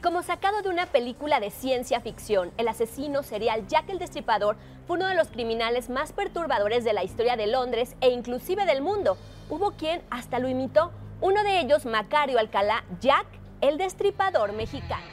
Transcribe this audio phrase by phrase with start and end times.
[0.00, 4.56] Y como sacado de una película de ciencia ficción, el asesino serial Jack el Destripador
[4.86, 8.80] fue uno de los criminales más perturbadores de la historia de Londres e inclusive del
[8.80, 9.18] mundo.
[9.50, 10.90] Hubo quien hasta lo imitó,
[11.20, 13.26] uno de ellos Macario Alcalá, Jack
[13.60, 15.04] el Destripador mexicano.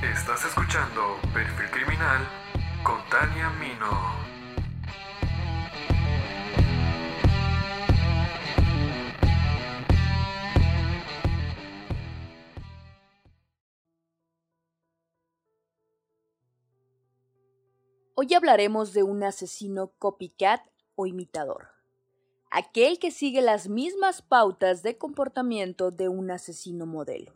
[0.00, 2.28] Estás escuchando Perfil Criminal
[2.84, 4.31] con Tania Mino.
[18.22, 21.70] Hoy hablaremos de un asesino copycat o imitador.
[22.52, 27.32] Aquel que sigue las mismas pautas de comportamiento de un asesino modelo.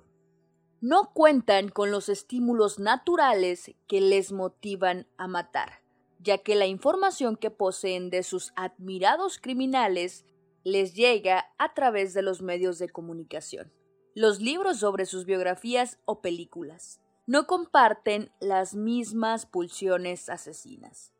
[0.80, 5.82] No cuentan con los estímulos naturales que les motivan a matar,
[6.20, 10.24] ya que la información que poseen de sus admirados criminales
[10.62, 13.72] les llega a través de los medios de comunicación,
[14.14, 21.12] los libros sobre sus biografías o películas no comparten las mismas pulsiones asesinas.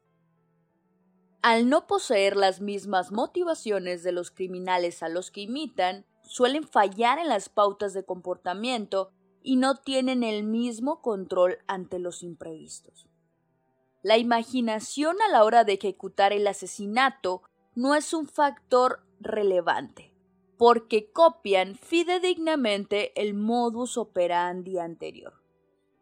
[1.43, 7.19] Al no poseer las mismas motivaciones de los criminales a los que imitan, suelen fallar
[7.19, 9.11] en las pautas de comportamiento
[9.43, 13.09] y no tienen el mismo control ante los imprevistos.
[14.03, 17.43] La imaginación a la hora de ejecutar el asesinato
[17.75, 20.15] no es un factor relevante,
[20.57, 25.36] porque copian fidedignamente el modus operandi anterior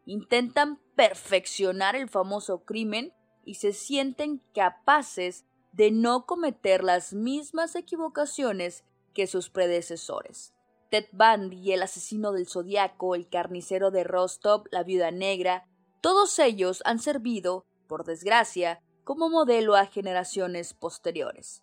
[0.06, 3.12] intentan perfeccionar el famoso crimen
[3.44, 10.55] y se sienten capaces de no cometer las mismas equivocaciones que sus predecesores.
[10.91, 15.66] Ted Bundy, el asesino del zodiaco, el carnicero de Rostov, la viuda negra,
[16.00, 21.62] todos ellos han servido, por desgracia, como modelo a generaciones posteriores.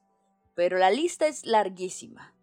[0.55, 2.35] Pero la lista es larguísima.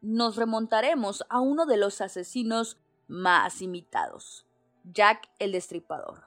[0.00, 4.45] Nos remontaremos a uno de los asesinos más imitados,
[4.92, 6.22] Jack el Destripador.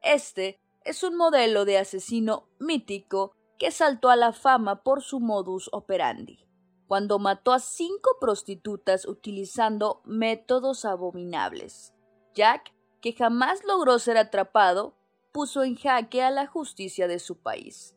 [0.00, 5.68] Este es un modelo de asesino mítico que saltó a la fama por su modus
[5.72, 6.46] operandi,
[6.86, 11.94] cuando mató a cinco prostitutas utilizando métodos abominables.
[12.32, 14.94] Jack, que jamás logró ser atrapado,
[15.32, 17.96] puso en jaque a la justicia de su país.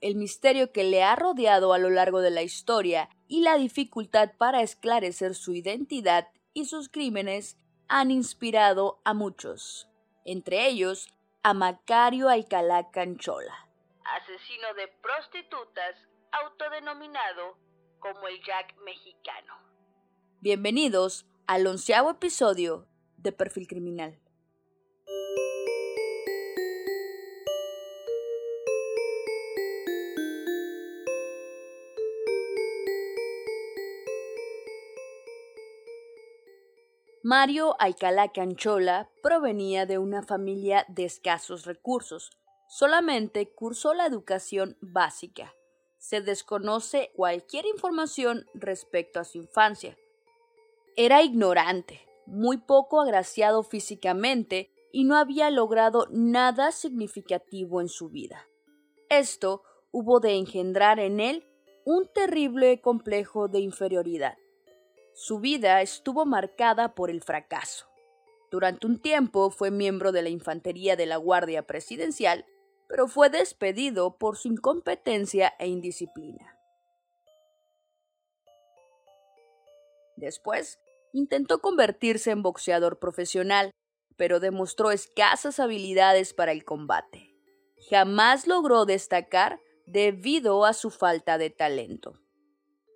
[0.00, 4.30] El misterio que le ha rodeado a lo largo de la historia y la dificultad
[4.38, 7.56] para esclarecer su identidad y sus crímenes
[7.90, 9.88] han inspirado a muchos,
[10.24, 11.12] entre ellos
[11.42, 13.68] a Macario Alcalá Canchola,
[14.04, 15.96] asesino de prostitutas
[16.30, 17.58] autodenominado
[17.98, 19.54] como el Jack mexicano.
[20.40, 22.86] Bienvenidos al onceavo episodio
[23.16, 24.20] de Perfil Criminal.
[37.32, 42.32] Mario Alcalá Canchola provenía de una familia de escasos recursos.
[42.66, 45.54] Solamente cursó la educación básica.
[45.96, 49.96] Se desconoce cualquier información respecto a su infancia.
[50.96, 58.48] Era ignorante, muy poco agraciado físicamente y no había logrado nada significativo en su vida.
[59.08, 59.62] Esto
[59.92, 61.46] hubo de engendrar en él
[61.84, 64.36] un terrible complejo de inferioridad.
[65.14, 67.86] Su vida estuvo marcada por el fracaso.
[68.50, 72.46] Durante un tiempo fue miembro de la infantería de la Guardia Presidencial,
[72.88, 76.56] pero fue despedido por su incompetencia e indisciplina.
[80.16, 80.80] Después,
[81.12, 83.70] intentó convertirse en boxeador profesional,
[84.16, 87.34] pero demostró escasas habilidades para el combate.
[87.88, 92.19] Jamás logró destacar debido a su falta de talento.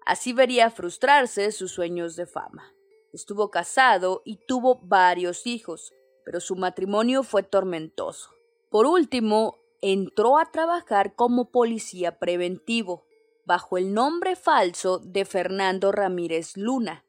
[0.07, 2.73] Así vería frustrarse sus sueños de fama.
[3.13, 5.93] Estuvo casado y tuvo varios hijos,
[6.25, 8.31] pero su matrimonio fue tormentoso.
[8.71, 13.07] Por último, entró a trabajar como policía preventivo,
[13.47, 17.05] bajo el nombre falso de Fernando Ramírez Luna.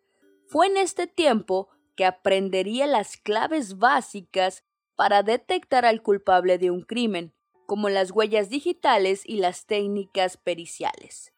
[0.48, 4.64] Fue en este tiempo que aprendería las claves básicas
[4.96, 7.34] para detectar al culpable de un crimen,
[7.66, 11.34] como las huellas digitales y las técnicas periciales.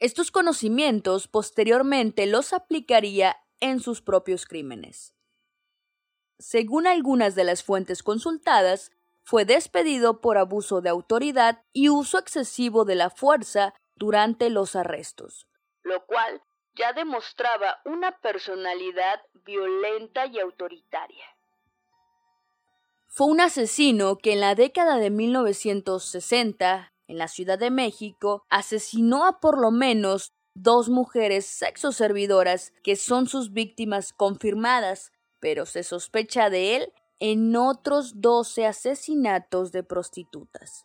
[0.00, 5.14] Estos conocimientos posteriormente los aplicaría en sus propios crímenes.
[6.38, 8.92] Según algunas de las fuentes consultadas,
[9.24, 15.48] fue despedido por abuso de autoridad y uso excesivo de la fuerza durante los arrestos,
[15.82, 16.42] lo cual
[16.76, 21.24] ya demostraba una personalidad violenta y autoritaria.
[23.08, 29.26] Fue un asesino que en la década de 1960 en la Ciudad de México, asesinó
[29.26, 36.50] a por lo menos dos mujeres sexoservidoras que son sus víctimas confirmadas, pero se sospecha
[36.50, 40.84] de él en otros 12 asesinatos de prostitutas.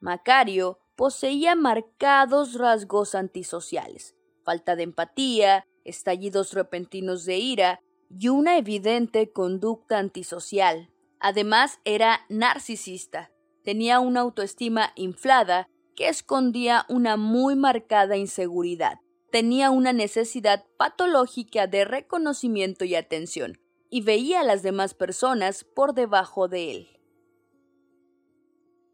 [0.00, 4.14] Macario poseía marcados rasgos antisociales,
[4.44, 7.80] falta de empatía, estallidos repentinos de ira
[8.10, 10.90] y una evidente conducta antisocial.
[11.20, 13.32] Además era narcisista,
[13.64, 19.00] tenía una autoestima inflada que escondía una muy marcada inseguridad.
[19.30, 23.58] Tenía una necesidad patológica de reconocimiento y atención,
[23.90, 26.88] y veía a las demás personas por debajo de él.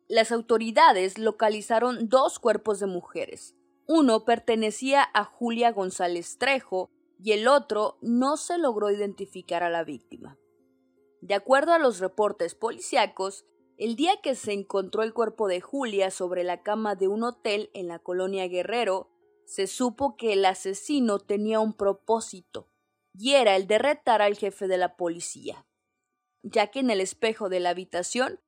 [0.08, 3.54] Las autoridades localizaron dos cuerpos de mujeres.
[3.86, 6.90] Uno pertenecía a Julia González Trejo
[7.22, 10.38] y el otro no se logró identificar a la víctima.
[11.20, 13.44] De acuerdo a los reportes policíacos,
[13.80, 17.70] el día que se encontró el cuerpo de Julia sobre la cama de un hotel
[17.72, 19.08] en la colonia Guerrero,
[19.46, 22.68] se supo que el asesino tenía un propósito,
[23.14, 25.66] y era el de retar al jefe de la policía,
[26.42, 28.38] ya que en el espejo de la habitación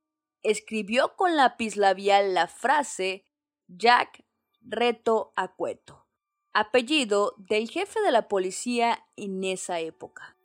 [0.43, 3.25] escribió con lápiz labial la frase
[3.67, 4.23] Jack
[4.61, 6.05] Reto Acueto,
[6.53, 10.37] apellido del jefe de la policía en esa época.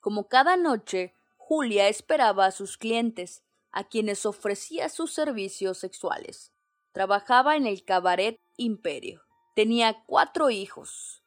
[0.00, 6.52] Como cada noche, Julia esperaba a sus clientes, a quienes ofrecía sus servicios sexuales.
[6.92, 9.22] Trabajaba en el cabaret Imperio.
[9.54, 11.22] Tenía cuatro hijos.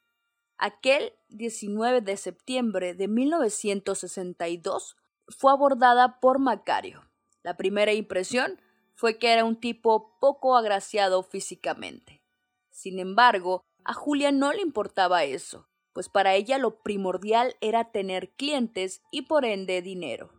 [0.58, 4.96] Aquel 19 de septiembre de 1962
[5.28, 7.08] fue abordada por Macario.
[7.42, 8.60] La primera impresión
[8.94, 12.22] fue que era un tipo poco agraciado físicamente.
[12.70, 18.30] Sin embargo, a Julia no le importaba eso pues para ella lo primordial era tener
[18.32, 20.30] clientes y por ende dinero.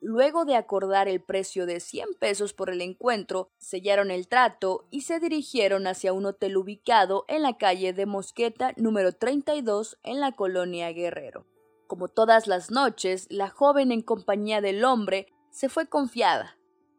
[0.00, 5.02] Luego de acordar el precio de 100 pesos por el encuentro, sellaron el trato y
[5.02, 10.32] se dirigieron hacia un hotel ubicado en la calle de Mosqueta número 32 en la
[10.32, 11.46] colonia Guerrero.
[11.86, 16.58] Como todas las noches, la joven en compañía del hombre se fue confiada,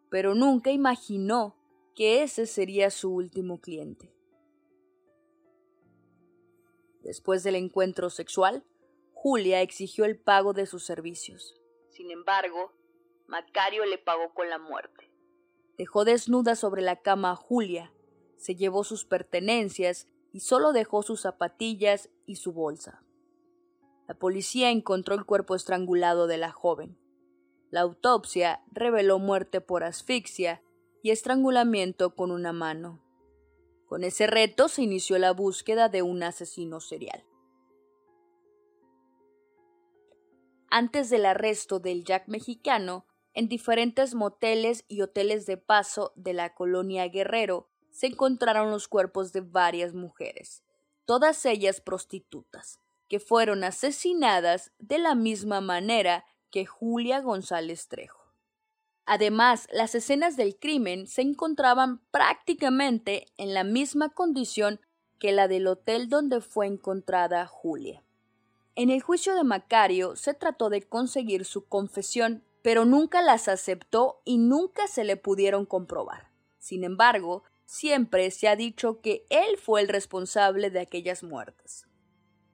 [0.09, 1.55] pero nunca imaginó
[1.95, 4.16] que ese sería su último cliente.
[7.07, 8.65] Después del encuentro sexual,
[9.13, 11.55] Julia exigió el pago de sus servicios.
[11.89, 12.73] Sin embargo,
[13.27, 15.09] Macario le pagó con la muerte.
[15.77, 17.93] Dejó desnuda sobre la cama a Julia,
[18.35, 23.01] se llevó sus pertenencias y solo dejó sus zapatillas y su bolsa.
[24.05, 26.97] La policía encontró el cuerpo estrangulado de la joven.
[27.71, 30.61] La autopsia reveló muerte por asfixia
[31.01, 33.01] y estrangulamiento con una mano.
[33.87, 37.23] Con ese reto se inició la búsqueda de un asesino serial.
[40.69, 46.53] Antes del arresto del Jack mexicano, en diferentes moteles y hoteles de paso de la
[46.53, 50.63] colonia Guerrero se encontraron los cuerpos de varias mujeres,
[51.05, 58.26] todas ellas prostitutas, que fueron asesinadas de la misma manera que Julia González Trejo.
[59.09, 64.81] Además, las escenas del crimen se encontraban prácticamente en la misma condición
[65.17, 68.03] que la del hotel donde fue encontrada Julia.
[68.75, 74.21] En el juicio de Macario se trató de conseguir su confesión, pero nunca las aceptó
[74.25, 76.29] y nunca se le pudieron comprobar.
[76.59, 81.87] Sin embargo, siempre se ha dicho que él fue el responsable de aquellas muertes.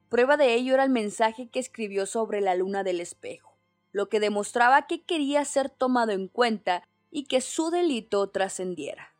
[0.07, 3.52] Prueba de ello era el mensaje que escribió sobre la luna del espejo
[3.93, 9.13] lo que demostraba que quería ser tomado en cuenta y que su delito trascendiera.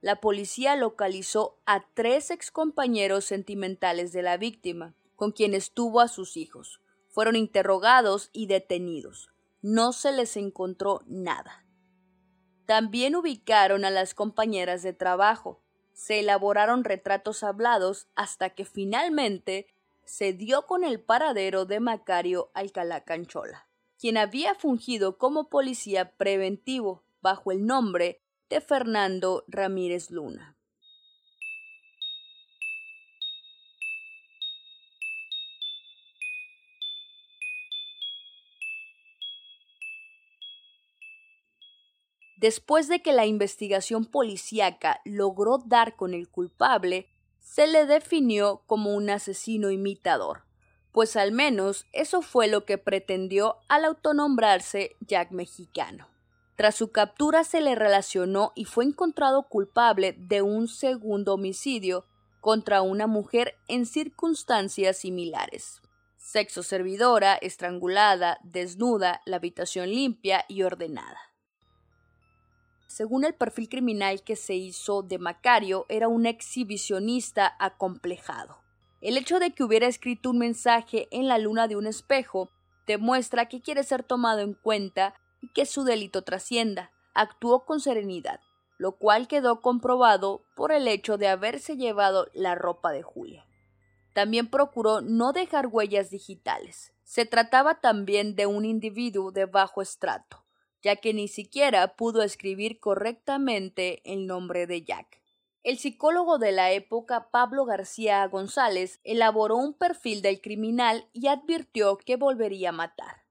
[0.00, 6.36] La policía localizó a tres excompañeros sentimentales de la víctima, con quienes tuvo a sus
[6.36, 6.80] hijos.
[7.10, 9.30] Fueron interrogados y detenidos.
[9.60, 11.64] No se les encontró nada.
[12.66, 15.60] También ubicaron a las compañeras de trabajo.
[15.92, 19.66] Se elaboraron retratos hablados hasta que finalmente
[20.04, 23.68] se dio con el paradero de Macario Alcalá Canchola
[24.02, 30.56] quien había fungido como policía preventivo bajo el nombre de Fernando Ramírez Luna.
[42.34, 47.06] Después de que la investigación policíaca logró dar con el culpable,
[47.38, 50.42] se le definió como un asesino imitador
[50.92, 56.08] pues al menos eso fue lo que pretendió al autonombrarse Jack Mexicano.
[56.54, 62.04] Tras su captura se le relacionó y fue encontrado culpable de un segundo homicidio
[62.40, 65.80] contra una mujer en circunstancias similares.
[66.18, 71.18] Sexo servidora, estrangulada, desnuda, la habitación limpia y ordenada.
[72.86, 78.61] según el perfil criminal que se hizo de Macario, era un exhibicionista acomplejado.
[79.02, 82.50] El hecho de que hubiera escrito un mensaje en la luna de un espejo
[82.86, 86.92] demuestra que quiere ser tomado en cuenta y que su delito trascienda.
[87.12, 88.40] Actuó con serenidad,
[88.78, 93.44] lo cual quedó comprobado por el hecho de haberse llevado la ropa de Julia.
[94.14, 96.92] También procuró no dejar huellas digitales.
[97.02, 100.44] Se trataba también de un individuo de bajo estrato,
[100.80, 105.21] ya que ni siquiera pudo escribir correctamente el nombre de Jack.
[105.62, 111.98] El psicólogo de la época, Pablo García González, elaboró un perfil del criminal y advirtió
[111.98, 113.22] que volvería a matar.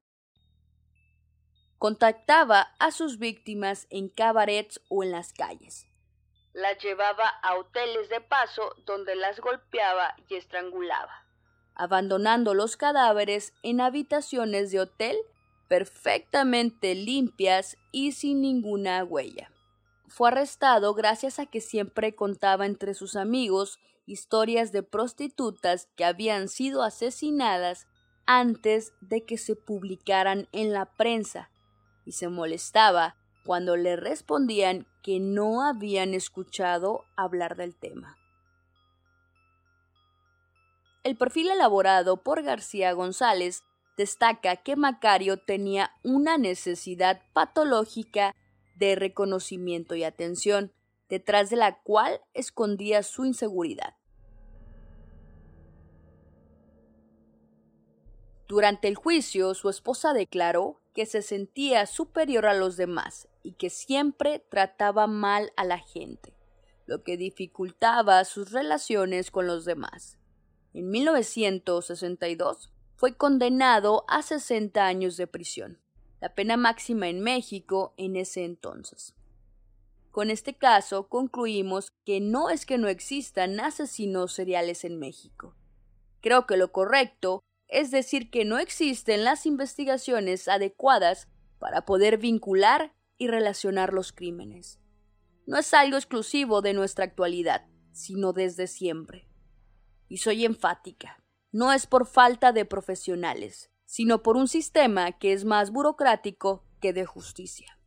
[1.78, 5.88] Contactaba a sus víctimas en cabarets o en las calles.
[6.54, 11.26] Las llevaba a hoteles de paso donde las golpeaba y estrangulaba,
[11.76, 15.18] abandonando los cadáveres en habitaciones de hotel
[15.68, 19.52] perfectamente limpias y sin ninguna huella
[20.12, 26.50] fue arrestado gracias a que siempre contaba entre sus amigos historias de prostitutas que habían
[26.50, 27.88] sido asesinadas
[28.26, 31.50] antes de que se publicaran en la prensa
[32.06, 33.16] y se molestaba
[33.46, 38.18] cuando le respondían que no habían escuchado hablar del tema.
[41.04, 43.64] El perfil elaborado por García González
[43.98, 48.36] destaca que Macario tenía una necesidad patológica
[48.88, 50.74] de reconocimiento y atención,
[51.08, 53.96] detrás de la cual escondía su inseguridad.
[58.48, 63.70] Durante el juicio, su esposa declaró que se sentía superior a los demás y que
[63.70, 66.34] siempre trataba mal a la gente,
[66.88, 70.18] lo que dificultaba sus relaciones con los demás.
[70.74, 75.80] En 1962 fue condenado a 60 años de prisión
[76.22, 79.16] la pena máxima en México en ese entonces.
[80.12, 85.56] Con este caso concluimos que no es que no existan asesinos seriales en México.
[86.22, 92.94] Creo que lo correcto es decir que no existen las investigaciones adecuadas para poder vincular
[93.18, 94.80] y relacionar los crímenes.
[95.48, 99.28] No es algo exclusivo de nuestra actualidad, sino desde siempre.
[100.08, 101.24] Y soy enfática.
[101.52, 106.94] No es por falta de profesionales, sino por un sistema que es más burocrático que
[106.94, 107.78] de justicia.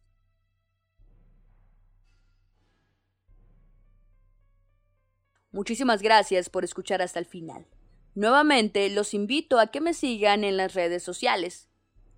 [5.50, 7.66] Muchísimas gracias por escuchar hasta el final.
[8.14, 11.70] Nuevamente los invito a que me sigan en las redes sociales,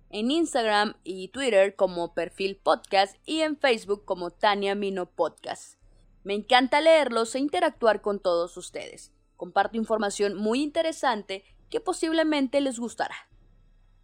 [0.09, 5.79] en Instagram y Twitter como perfil podcast y en Facebook como Tania Mino Podcast.
[6.25, 9.13] Me encanta leerlos e interactuar con todos ustedes.
[9.37, 13.15] Comparto información muy interesante que posiblemente les gustará.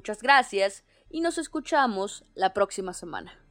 [0.04, 3.43] Muchas gracias y nos escuchamos la próxima semana.